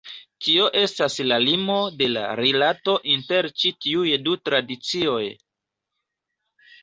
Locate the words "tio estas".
0.43-1.17